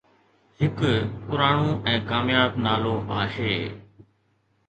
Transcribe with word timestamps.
هڪ 0.59 0.79
پراڻو 1.27 1.67
۽ 1.91 1.99
ڪامياب 2.11 2.57
نالو 2.67 2.93
آهي 3.19 3.53